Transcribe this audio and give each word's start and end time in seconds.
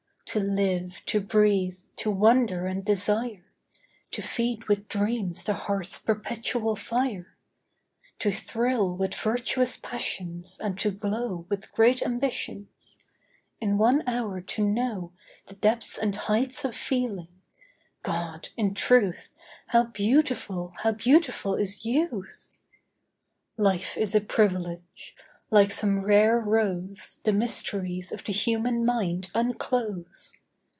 To 0.25 0.39
live, 0.39 1.03
to 1.07 1.19
breathe, 1.19 1.75
to 1.97 2.09
wonder 2.09 2.65
and 2.65 2.85
desire, 2.85 3.43
To 4.11 4.21
feed 4.21 4.69
with 4.69 4.87
dreams 4.87 5.43
the 5.43 5.53
heart's 5.53 5.99
perpetual 5.99 6.77
fire; 6.77 7.35
To 8.19 8.31
thrill 8.31 8.95
with 8.95 9.13
virtuous 9.13 9.75
passions 9.75 10.57
and 10.57 10.79
to 10.79 10.89
glow 10.89 11.45
With 11.49 11.73
great 11.73 12.01
ambitions—in 12.01 13.77
one 13.77 14.07
hour 14.07 14.39
to 14.39 14.65
know 14.65 15.11
The 15.47 15.55
depths 15.55 15.97
and 15.97 16.15
heights 16.15 16.63
of 16.63 16.77
feeling—God! 16.77 18.49
in 18.55 18.73
truth 18.73 19.33
How 19.67 19.83
beautiful, 19.87 20.71
how 20.77 20.93
beautiful 20.93 21.55
is 21.55 21.85
youth! 21.85 22.49
Life 23.57 23.97
is 23.97 24.15
a 24.15 24.21
privilege. 24.21 25.13
Like 25.53 25.69
some 25.69 26.05
rare 26.05 26.39
rose 26.39 27.19
The 27.25 27.33
mysteries 27.33 28.13
of 28.13 28.23
the 28.23 28.31
human 28.31 28.85
mind 28.85 29.29
unclose. 29.35 30.37